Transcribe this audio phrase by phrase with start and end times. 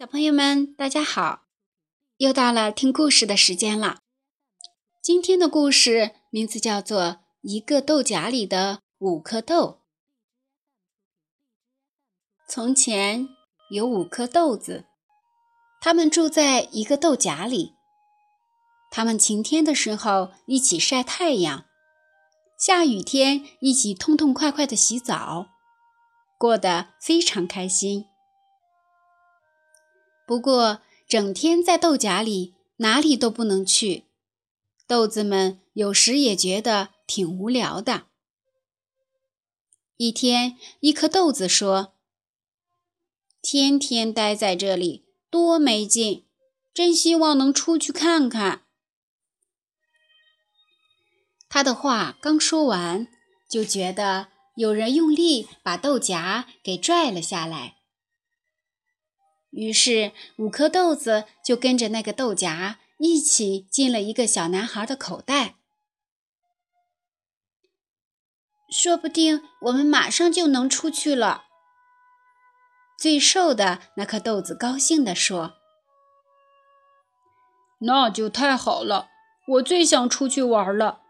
[0.00, 1.48] 小朋友们，大家好！
[2.18, 3.98] 又到了听故事的时间了。
[5.02, 7.02] 今天的故事名字叫做
[7.40, 9.80] 《一个豆荚里的五颗豆》。
[12.48, 13.28] 从前
[13.70, 14.86] 有五颗豆子，
[15.80, 17.74] 它们住在一个豆荚里。
[18.92, 21.64] 它们晴天的时候一起晒太阳，
[22.56, 25.48] 下雨天一起痛痛快快的洗澡，
[26.38, 28.06] 过得非常开心。
[30.28, 34.04] 不过，整天在豆荚里，哪里都不能去。
[34.86, 38.08] 豆子们有时也觉得挺无聊的。
[39.96, 41.94] 一天，一颗豆子说
[43.40, 46.26] ：“天天待在这里多没劲，
[46.74, 48.66] 真希望能出去看看。”
[51.48, 53.08] 他的话刚说完，
[53.48, 57.77] 就觉得有人用力把豆荚给拽了下来。
[59.58, 65.56] 于是，五颗豆子就跟着那个豆荚一起进了一个小男孩的口袋。
[68.70, 71.46] 说不定我们马上就能出去了。
[72.96, 75.54] 最瘦的那颗豆子高兴地说
[77.82, 79.08] ：“那就太好了，
[79.48, 81.00] 我最想出去玩了。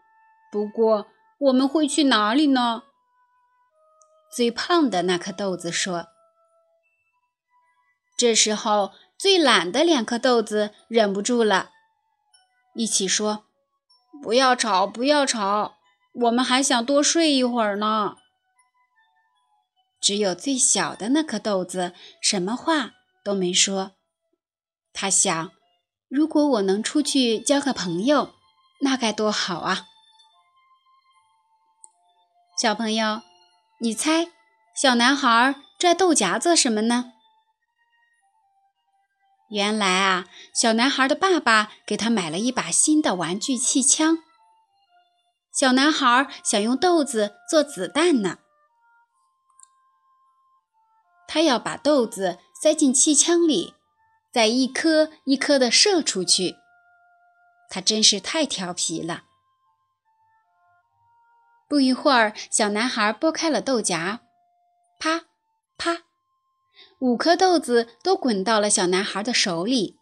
[0.50, 2.84] 不过，我们会去哪里呢？”
[4.34, 6.06] 最胖的那颗豆子说。
[8.18, 11.70] 这时候，最懒的两颗豆子忍不住了，
[12.74, 13.44] 一起说
[14.20, 15.76] ：“不要吵，不要吵，
[16.14, 18.16] 我们还想多睡一会儿呢。”
[20.02, 23.92] 只有最小的那颗豆子什么话都没说。
[24.92, 25.52] 他想
[26.10, 28.34] ：“如果我能出去交个朋友，
[28.80, 29.86] 那该多好啊！”
[32.60, 33.22] 小朋友，
[33.80, 34.32] 你猜，
[34.74, 37.12] 小男孩拽豆荚做什么呢？
[39.50, 44.18] 原来啊，小男孩的爸爸给他买了一把新的玩具气枪。
[45.52, 48.38] 小男孩想用豆子做子弹呢，
[51.26, 53.74] 他要把豆子塞进气枪里，
[54.32, 56.56] 再一颗一颗的射出去。
[57.70, 59.24] 他真是太调皮了。
[61.68, 64.20] 不一会儿，小男孩拨开了豆荚，
[64.98, 65.24] 啪，
[65.76, 66.07] 啪。
[67.00, 69.98] 五颗豆子都滚到了小男孩的手里。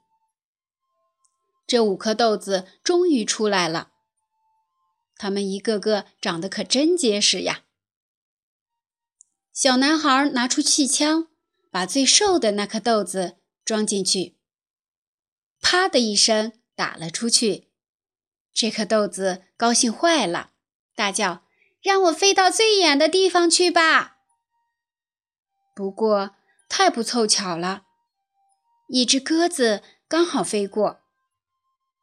[1.67, 3.91] 这五颗豆子终于出来了，
[5.17, 7.65] 它们一个个长得可真结实呀！
[9.53, 11.29] 小男孩拿出气枪，
[11.71, 14.37] 把最瘦的那颗豆子装进去，
[15.61, 17.69] 啪的一声打了出去。
[18.55, 20.53] 这颗豆子高兴坏了，
[20.95, 21.45] 大叫
[21.83, 24.19] ：“让我飞到最远的地方去吧！”
[25.75, 26.37] 不过，
[26.69, 27.83] 太不凑巧了，
[28.89, 31.01] 一只鸽子刚好飞过，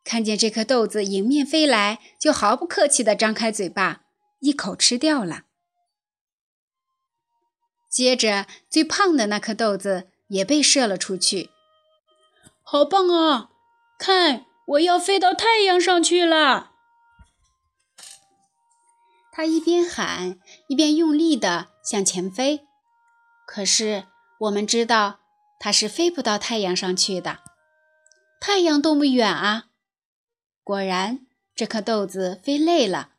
[0.04, 4.04] 看见这颗豆子迎面飞来，就毫不客气地张开嘴巴，
[4.40, 5.44] 一口吃掉了。
[7.90, 11.52] 接着，最胖的那颗豆子也被射了出去。
[12.64, 13.52] 好棒啊！
[14.00, 16.72] 看，我要飞到太阳上去了！
[19.32, 22.66] 他一边喊，一边用力地向前飞。
[23.46, 24.08] 可是，
[24.40, 25.20] 我们知道
[25.60, 27.40] 它是飞不到太阳上去的，
[28.42, 29.68] 太阳多么远啊！
[30.64, 33.12] 果然，这颗豆子飞累了，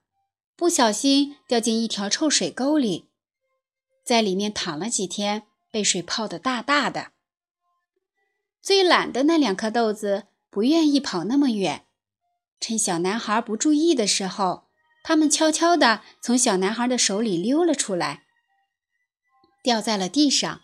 [0.56, 3.08] 不小心掉进一条臭水沟里，
[4.04, 7.12] 在里面躺了几天，被水泡得大大的。
[8.60, 11.86] 最懒的那两颗豆子不愿意跑那么远，
[12.60, 14.68] 趁小男孩不注意的时候，
[15.02, 18.24] 他们悄悄地从小男孩的手里溜了出来，
[19.62, 20.60] 掉在了地上。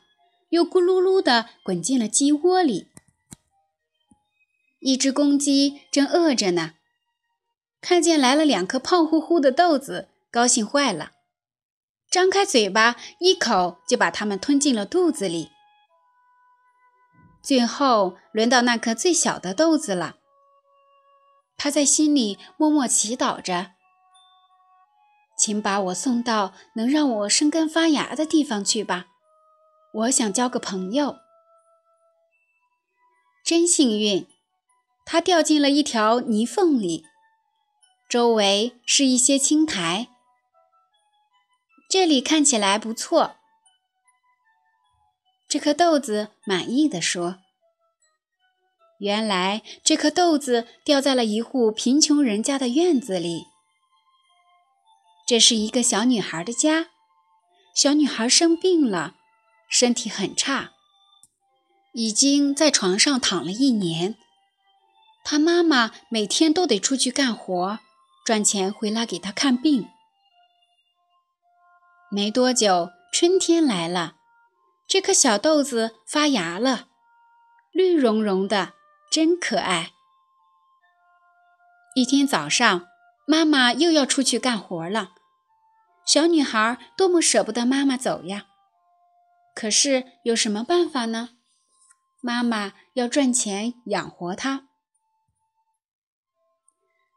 [0.50, 2.88] 又咕噜噜地滚进了鸡窝里。
[4.80, 6.74] 一只公鸡正饿着呢，
[7.80, 11.12] 看见来了两颗胖乎乎的豆子，高兴坏了，
[12.10, 15.50] 张开嘴巴，一口就把它们吞进了肚子里。
[17.42, 20.16] 最后轮到那颗最小的豆子了，
[21.58, 23.72] 它在心里默默祈祷着
[25.36, 29.08] ：“请把我送到能让我生根发芽的地方去吧。”
[29.92, 31.18] 我想交个朋友，
[33.44, 34.28] 真幸运！
[35.04, 37.04] 他掉进了一条泥缝里，
[38.08, 40.06] 周围是一些青苔。
[41.88, 43.34] 这里看起来不错。
[45.48, 47.38] 这颗豆子满意的说
[49.00, 53.46] ：“原来这颗豆子掉在了一户贫穷人家的院子里。
[55.26, 56.90] 这是一个小女孩的家，
[57.74, 59.16] 小女孩生病了。”
[59.70, 60.72] 身体很差，
[61.92, 64.16] 已经在床上躺了一年。
[65.22, 67.78] 他妈妈每天都得出去干活，
[68.26, 69.88] 赚钱回来给他看病。
[72.10, 74.16] 没多久，春天来了，
[74.88, 76.88] 这颗小豆子发芽了，
[77.70, 78.72] 绿茸茸的，
[79.08, 79.92] 真可爱。
[81.94, 82.86] 一天早上，
[83.24, 85.12] 妈妈又要出去干活了。
[86.04, 88.46] 小女孩多么舍不得妈妈走呀！
[89.60, 91.36] 可是有什么办法呢？
[92.22, 94.70] 妈妈要赚钱养活她。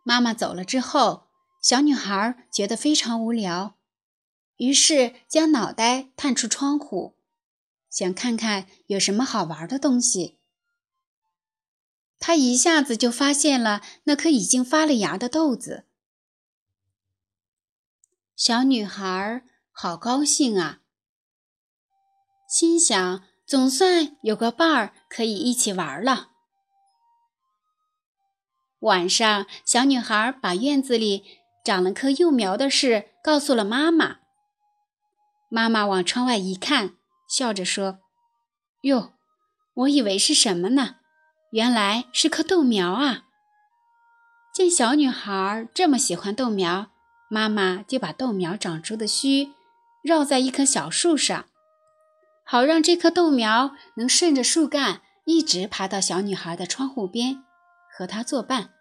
[0.04, 1.30] 妈妈走了之后，
[1.62, 3.78] 小女孩觉得非常无聊，
[4.58, 7.16] 于是将脑袋探出窗户，
[7.90, 10.42] 想看看有什么好玩的东西。
[12.20, 15.88] 她一下子就发现了那颗已经发了芽的豆子。
[18.36, 20.82] 小女孩好高兴啊，
[22.54, 26.30] 心想总算有个伴儿可以一起玩了。
[28.82, 31.24] 晚上，小女孩把院子里
[31.66, 34.18] 长了棵幼苗的事告诉了妈妈。
[35.50, 36.98] 妈妈往窗外一看，
[37.28, 38.02] 笑着说
[38.82, 39.14] ：“哟，
[39.74, 40.98] 我以为是什么呢？
[41.54, 43.24] 原来是棵豆苗啊！”
[44.54, 46.92] 见小女孩这么喜欢豆苗，
[47.32, 49.54] 妈妈就把豆苗长出的须
[50.04, 51.48] 绕在一棵小树上，
[52.44, 57.44] 好让这棵豆苗能顺着树干一直爬到小女孩的窗户边，
[57.90, 58.74] 和她作伴。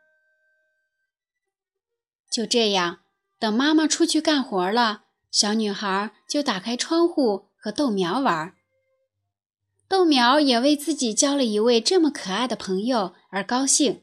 [2.31, 3.01] 就这样，
[3.39, 8.55] 等妈妈出去干活了，小女孩就打开窗户和豆苗玩。
[9.87, 14.03] 豆苗也为自己交了一位这么可爱的朋友而高兴，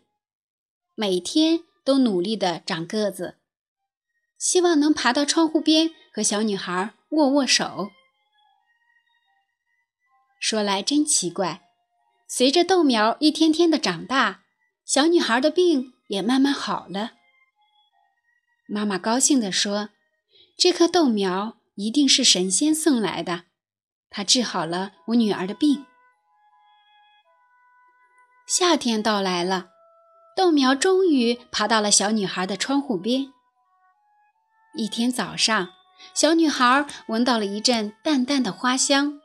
[0.95, 3.37] 每天都努力地长个子，
[4.37, 7.89] 希望能爬到窗户边和小女孩握握手。
[10.39, 11.69] 说来真奇怪，
[12.27, 14.43] 随着豆苗一天天的长大，
[14.85, 17.11] 小女孩的病也慢慢好了。
[18.67, 19.89] 妈妈高兴地说
[20.57, 23.43] ：“这棵豆苗一定是神仙送来的，
[24.09, 25.85] 它治好了我女儿的病。”
[28.47, 29.69] 夏天到来了，
[30.35, 33.33] 豆苗终于爬到了小女孩的窗户边。
[34.75, 35.69] 一天早上，
[36.13, 39.18] 小女孩闻到了一阵淡淡的花香。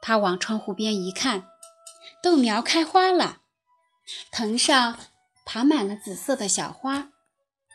[0.00, 1.48] 他往窗户边一看，
[2.22, 3.42] 豆苗开花了，
[4.30, 4.98] 藤上
[5.44, 7.10] 爬满了紫色的小花。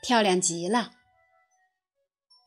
[0.02, 0.92] 漂亮极了。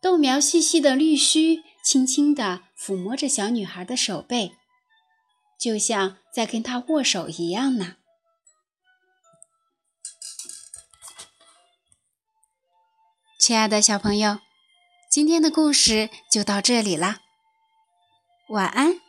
[0.01, 4.53] 豆苗细细的绿须轻轻地抚摸着小女孩的手背，
[5.59, 7.97] 就像在跟她握手一样呢。
[13.41, 14.39] 亲爱的小朋友，
[15.11, 17.23] 今天的故事就到这里啦，
[18.51, 19.07] 晚安。